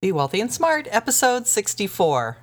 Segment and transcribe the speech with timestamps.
[0.00, 2.36] Be Wealthy and Smart, episode 64.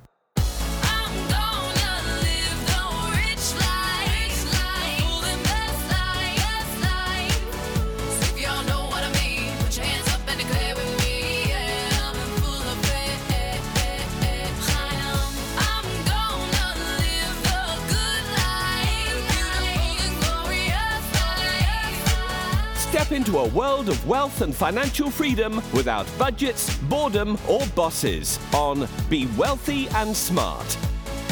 [23.06, 28.88] Step into a world of wealth and financial freedom without budgets, boredom, or bosses on
[29.12, 30.76] Be Wealthy and Smart.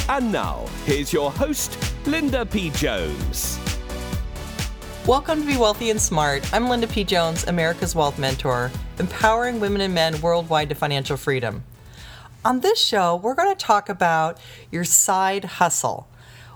[0.07, 1.75] And now, here's your host,
[2.05, 2.70] Linda P.
[2.70, 3.59] Jones.
[5.07, 6.48] Welcome to Be Wealthy and Smart.
[6.53, 7.03] I'm Linda P.
[7.03, 11.63] Jones, America's Wealth Mentor, empowering women and men worldwide to financial freedom.
[12.45, 14.37] On this show, we're going to talk about
[14.71, 16.07] your side hustle.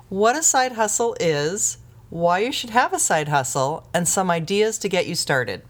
[0.10, 1.80] What a side hustle is,
[2.10, 5.62] why you should have a side hustle, and some ideas to get you started.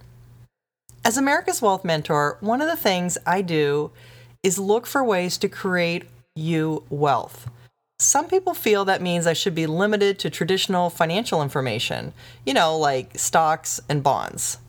[1.03, 3.91] As America's Wealth Mentor, one of the things I do
[4.43, 6.05] is look for ways to create
[6.35, 7.49] you wealth.
[7.99, 12.13] Some people feel that means I should be limited to traditional financial information,
[12.45, 14.59] you know, like stocks and bonds.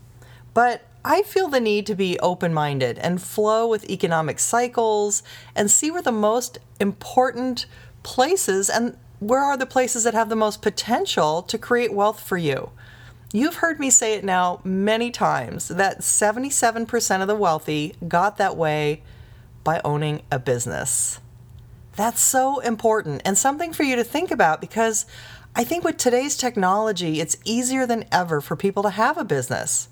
[0.55, 5.23] But I feel the need to be open minded and flow with economic cycles
[5.55, 7.67] and see where the most important
[8.03, 12.37] places and where are the places that have the most potential to create wealth for
[12.37, 12.71] you.
[13.33, 18.57] You've heard me say it now many times that 77% of the wealthy got that
[18.57, 19.03] way
[19.65, 21.21] by owning a business.
[21.95, 25.05] That's so important and something for you to think about because
[25.55, 29.89] I think with today's technology, it's easier than ever for people to have a business.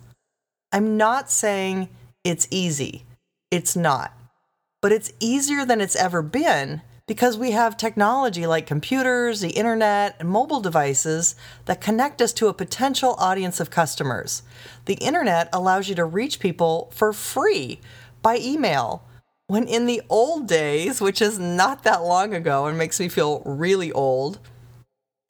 [0.73, 1.89] I'm not saying
[2.23, 3.05] it's easy,
[3.51, 4.13] it's not.
[4.81, 10.17] But it's easier than it's ever been because we have technology like computers, the internet,
[10.19, 14.43] and mobile devices that connect us to a potential audience of customers.
[14.87, 17.81] The internet allows you to reach people for free
[18.23, 19.05] by email.
[19.47, 23.41] When in the old days, which is not that long ago and makes me feel
[23.47, 24.41] really old,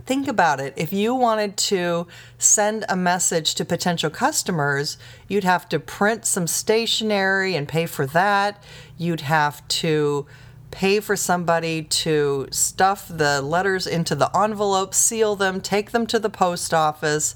[0.06, 0.72] think about it.
[0.76, 2.06] If you wanted to
[2.38, 4.96] send a message to potential customers,
[5.28, 8.62] you'd have to print some stationery and pay for that.
[8.96, 10.26] You'd have to
[10.70, 16.18] pay for somebody to stuff the letters into the envelope, seal them, take them to
[16.18, 17.34] the post office,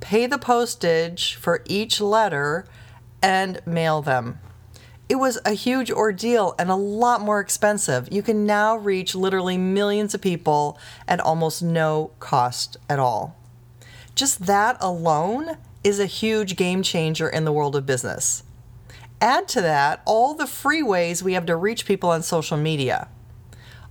[0.00, 2.66] pay the postage for each letter,
[3.22, 4.38] and mail them.
[5.08, 8.08] It was a huge ordeal and a lot more expensive.
[8.10, 13.36] You can now reach literally millions of people at almost no cost at all.
[14.14, 18.42] Just that alone is a huge game changer in the world of business.
[19.22, 23.08] Add to that all the free ways we have to reach people on social media.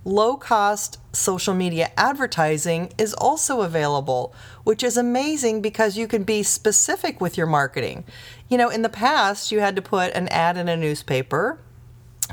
[0.04, 4.34] Low cost social media advertising is also available,
[4.64, 8.04] which is amazing because you can be specific with your marketing.
[8.50, 11.58] You know, in the past, you had to put an ad in a newspaper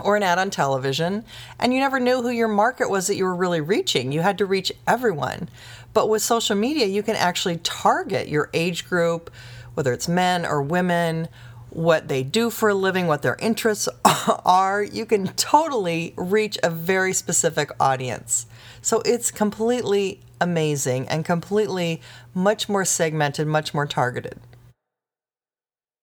[0.04, 1.24] or an ad on television,
[1.58, 4.12] and you never knew who your market was that you were really reaching.
[4.12, 5.48] You had to reach everyone.
[5.94, 9.32] But with social media, you can actually target your age group,
[9.76, 11.30] whether it's men or women,
[11.70, 13.88] what they do for a living, what their interests
[14.46, 14.84] are.
[14.84, 18.46] You can totally reach a very specific audience.
[18.82, 22.02] So it's completely amazing and completely
[22.34, 24.40] much more segmented, much more targeted.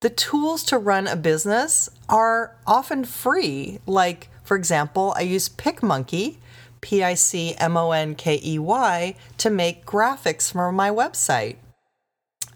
[0.03, 3.81] The tools to run a business are often free.
[3.87, 6.37] Like, for example, I use PicMonkey,
[6.83, 11.57] P I C M O N K E Y, to make graphics for my website.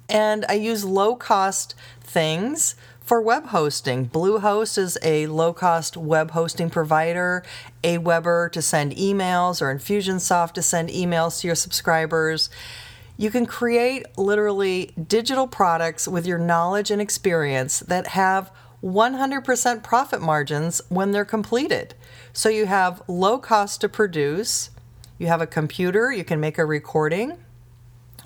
[0.09, 2.75] And I use low cost things
[3.11, 4.09] for web hosting.
[4.09, 7.43] Bluehost is a low cost web hosting provider,
[7.83, 12.51] Aweber to send emails, or Infusionsoft to send emails to your subscribers.
[13.17, 20.23] You can create literally digital products with your knowledge and experience that have 100% profit
[20.23, 21.95] margins when they're completed.
[22.33, 24.71] So you have low cost to produce,
[25.19, 27.39] you have a computer, you can make a recording.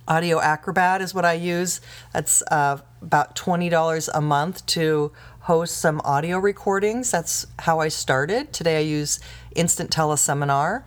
[0.07, 1.81] Audio Acrobat is what I use.
[2.13, 7.11] That's uh, about $20 a month to host some audio recordings.
[7.11, 8.53] That's how I started.
[8.53, 9.21] Today I use
[9.55, 10.85] Instant Teleseminar.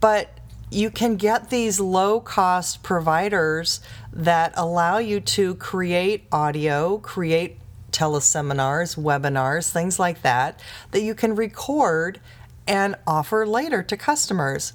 [0.00, 0.38] But
[0.70, 3.80] you can get these low cost providers
[4.12, 7.58] that allow you to create audio, create
[7.92, 10.58] teleseminars, webinars, things like that,
[10.90, 12.20] that you can record
[12.66, 14.72] and offer later to customers.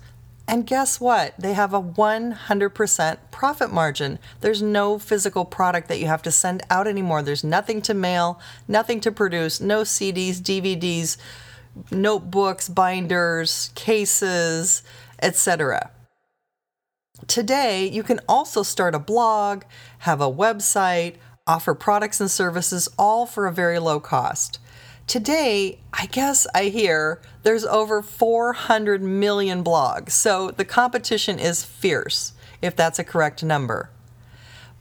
[0.50, 1.36] And guess what?
[1.38, 4.18] They have a 100% profit margin.
[4.42, 7.22] There's no physical product that you have to send out anymore.
[7.22, 11.18] There's nothing to mail, nothing to produce, no CDs, DVDs,
[11.92, 14.82] notebooks, binders, cases,
[15.22, 15.92] etc.
[17.28, 19.66] Today, you can also start a blog,
[20.00, 24.58] have a website, offer products and services all for a very low cost.
[25.10, 32.34] Today, I guess I hear there's over 400 million blogs, so the competition is fierce,
[32.62, 33.90] if that's a correct number.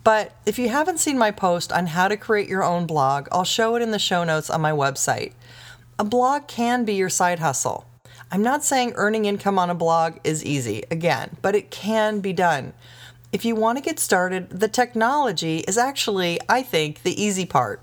[0.04, 3.44] But if you haven't seen my post on how to create your own blog, I'll
[3.44, 5.32] show it in the show notes on my website.
[5.98, 7.86] A blog can be your side hustle.
[8.30, 12.34] I'm not saying earning income on a blog is easy, again, but it can be
[12.34, 12.74] done.
[13.32, 17.80] If you want to get started, the technology is actually, I think, the easy part.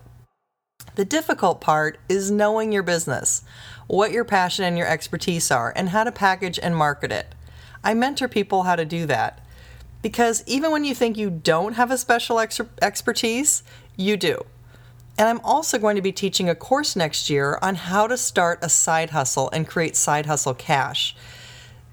[0.95, 3.44] The difficult part is knowing your business,
[3.88, 7.36] what your passion and your expertise are, and how to package and market it.
[7.83, 9.45] I mentor people how to do that
[10.01, 13.63] because even when you think you don't have a special ex- expertise,
[13.97, 14.45] you do.
[15.18, 18.59] And I'm also going to be teaching a course next year on how to start
[18.62, 21.15] a side hustle and create side hustle cash.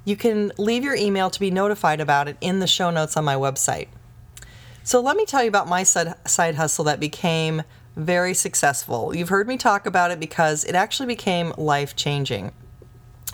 [0.04, 3.24] You can leave your email to be notified about it in the show notes on
[3.24, 3.88] my website.
[4.84, 7.62] So, let me tell you about my side, side hustle that became
[7.96, 9.14] very successful.
[9.14, 12.52] You've heard me talk about it because it actually became life changing.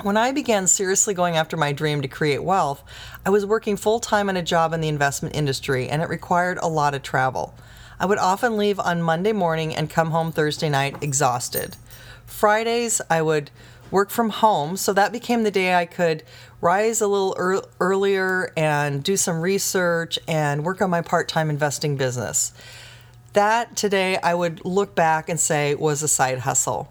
[0.03, 2.85] When I began seriously going after my dream to create wealth,
[3.27, 6.59] I was working full time in a job in the investment industry and it required
[6.63, 7.55] a lot of travel.
[8.01, 11.77] I would often leave on Monday morning and come home Thursday night exhausted.
[12.27, 13.51] Fridays, I would
[13.91, 16.23] work from home, so that became the day I could
[16.61, 21.51] rise a little ear- earlier and do some research and work on my part time
[21.51, 22.53] investing business.
[23.39, 26.91] That today I would look back and say was a side hustle.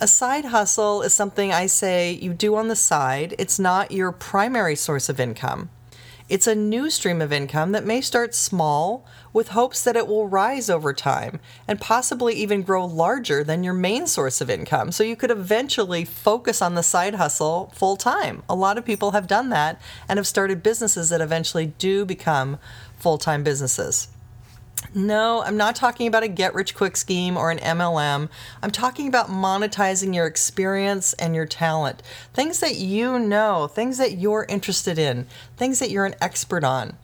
[0.00, 3.34] A side hustle is something I say you do on the side.
[3.40, 5.70] It's not your primary source of income.
[6.28, 10.28] It's a new stream of income that may start small with hopes that it will
[10.28, 14.92] rise over time and possibly even grow larger than your main source of income.
[14.92, 18.44] So you could eventually focus on the side hustle full time.
[18.48, 22.60] A lot of people have done that and have started businesses that eventually do become
[22.96, 24.06] full time businesses.
[24.96, 28.28] No, I'm not talking about a get rich quick scheme or an MLM.
[28.62, 32.00] I'm talking about monetizing your experience and your talent.
[32.32, 35.26] Things that you know, things that you're interested in,
[35.56, 36.96] things that you're an expert on.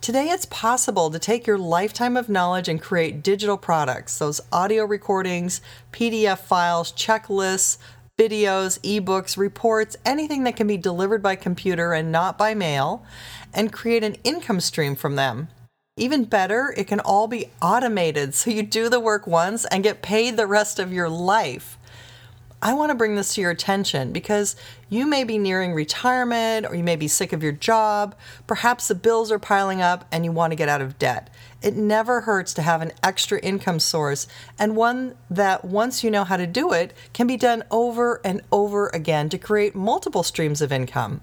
[0.00, 4.84] Today, it's possible to take your lifetime of knowledge and create digital products, those audio
[4.84, 5.60] recordings,
[5.92, 7.78] PDF files, checklists,
[8.18, 13.06] videos, ebooks, reports, anything that can be delivered by computer and not by mail,
[13.54, 15.46] and create an income stream from them.
[15.98, 20.00] Even better, it can all be automated so you do the work once and get
[20.00, 21.76] paid the rest of your life.
[22.62, 24.54] I want to bring this to your attention because
[24.88, 28.16] you may be nearing retirement or you may be sick of your job.
[28.46, 31.30] Perhaps the bills are piling up and you want to get out of debt.
[31.62, 36.24] It never hurts to have an extra income source and one that, once you know
[36.24, 40.62] how to do it, can be done over and over again to create multiple streams
[40.62, 41.22] of income.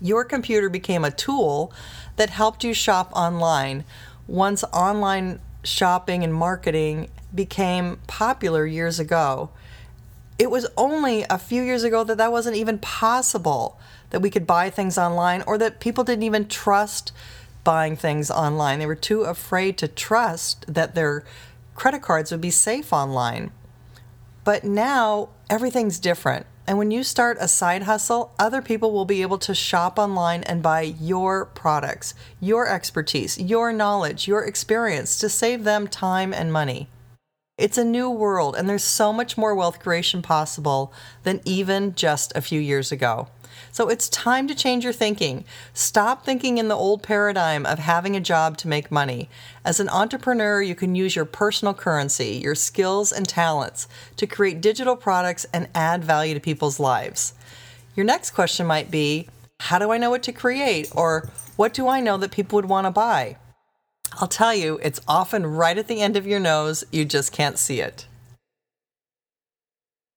[0.00, 1.72] Your computer became a tool
[2.16, 3.84] that helped you shop online
[4.26, 9.50] once online shopping and marketing became popular years ago.
[10.38, 13.78] It was only a few years ago that that wasn't even possible
[14.10, 17.12] that we could buy things online or that people didn't even trust
[17.62, 18.78] buying things online.
[18.78, 21.24] They were too afraid to trust that their
[21.74, 23.50] credit cards would be safe online.
[24.44, 26.46] But now everything's different.
[26.66, 30.42] And when you start a side hustle, other people will be able to shop online
[30.44, 36.50] and buy your products, your expertise, your knowledge, your experience to save them time and
[36.52, 36.88] money.
[37.56, 40.92] It's a new world, and there's so much more wealth creation possible
[41.22, 43.28] than even just a few years ago.
[43.70, 45.44] So it's time to change your thinking.
[45.72, 49.28] Stop thinking in the old paradigm of having a job to make money.
[49.64, 54.60] As an entrepreneur, you can use your personal currency, your skills and talents to create
[54.60, 57.34] digital products and add value to people's lives.
[57.94, 59.28] Your next question might be
[59.60, 60.90] How do I know what to create?
[60.96, 63.36] Or what do I know that people would want to buy?
[64.20, 67.58] I'll tell you, it's often right at the end of your nose, you just can't
[67.58, 68.06] see it.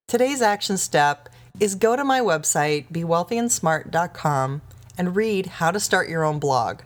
[0.08, 4.62] Today's action step is go to my website, bewealthyandsmart.com,
[4.98, 6.82] and read how to start your own blog.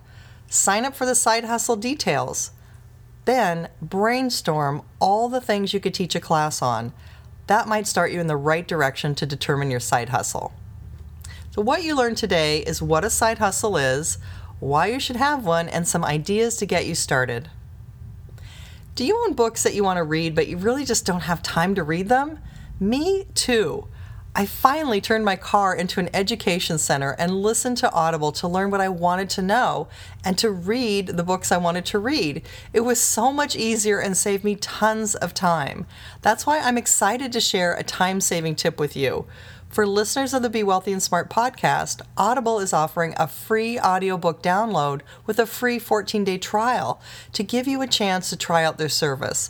[0.47, 2.51] Sign up for the side hustle details.
[3.25, 6.93] Then brainstorm all the things you could teach a class on.
[7.47, 10.53] That might start you in the right direction to determine your side hustle.
[11.51, 14.17] So, what you learned today is what a side hustle is,
[14.61, 17.49] why you should have one, and some ideas to get you started.
[18.95, 21.43] Do you own books that you want to read, but you really just don't have
[21.43, 22.39] time to read them?
[22.79, 23.87] Me too.
[24.33, 28.71] I finally turned my car into an education center and listened to Audible to learn
[28.71, 29.89] what I wanted to know
[30.23, 32.43] and to read the books I wanted to read.
[32.71, 35.85] It was so much easier and saved me tons of time.
[36.21, 39.25] That's why I'm excited to share a time saving tip with you.
[39.71, 44.43] For listeners of the Be Wealthy and Smart podcast, Audible is offering a free audiobook
[44.43, 47.01] download with a free 14 day trial
[47.31, 49.49] to give you a chance to try out their service.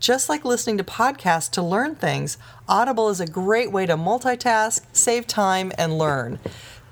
[0.00, 4.86] Just like listening to podcasts to learn things, Audible is a great way to multitask,
[4.92, 6.38] save time, and learn.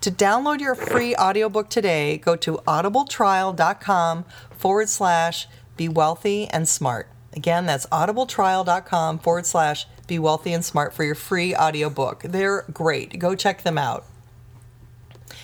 [0.02, 7.08] To download your free audiobook today, go to audibletrial.com forward slash be wealthy and smart.
[7.36, 12.22] Again, that's audibletrial.com forward slash be wealthy and smart for your free audiobook.
[12.22, 13.18] They're great.
[13.18, 14.06] Go check them out.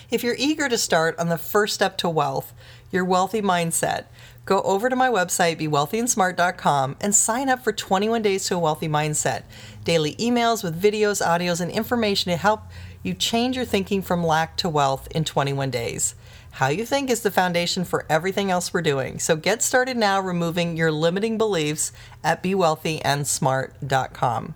[0.09, 2.53] If you're eager to start on the first step to wealth,
[2.91, 4.05] your wealthy mindset,
[4.45, 8.87] go over to my website, bewealthyandsmart.com, and sign up for 21 Days to a Wealthy
[8.87, 9.43] Mindset.
[9.83, 12.61] Daily emails with videos, audios, and information to help
[13.03, 16.15] you change your thinking from lack to wealth in 21 days.
[16.57, 19.17] How you think is the foundation for everything else we're doing.
[19.17, 21.91] So get started now removing your limiting beliefs
[22.23, 24.53] at bewealthyandsmart.com.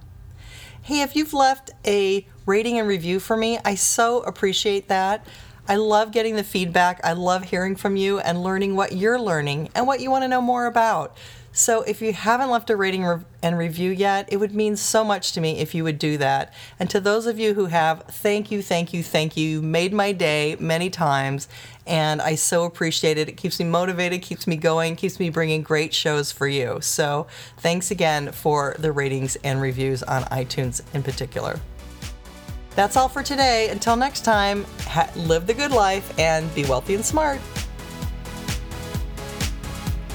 [0.83, 5.25] Hey, if you've left a rating and review for me, I so appreciate that.
[5.67, 7.01] I love getting the feedback.
[7.03, 10.27] I love hearing from you and learning what you're learning and what you want to
[10.27, 11.17] know more about.
[11.57, 15.03] So, if you haven't left a rating re- and review yet, it would mean so
[15.03, 16.53] much to me if you would do that.
[16.79, 19.49] And to those of you who have, thank you, thank you, thank you.
[19.49, 21.47] You made my day many times,
[21.87, 23.27] and I so appreciate it.
[23.27, 26.77] It keeps me motivated, keeps me going, keeps me bringing great shows for you.
[26.81, 27.25] So,
[27.57, 31.59] thanks again for the ratings and reviews on iTunes in particular.
[32.75, 33.69] That's all for today.
[33.69, 37.41] Until next time, ha- live the good life and be wealthy and smart.